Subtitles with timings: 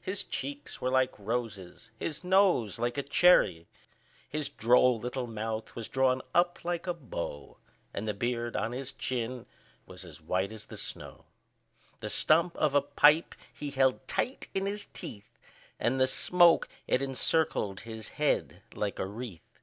[0.00, 3.66] His cheeks were like roses, his nose like a cherry;
[4.28, 7.56] His droll little mouth was drawn up like a bow,
[7.92, 9.44] And the beard on his chin
[9.84, 11.24] was as white as the snow;
[11.98, 15.36] The stump of a pipe he held tight in his teeth,
[15.80, 19.58] And the smoke, it encircled his head like a wreath.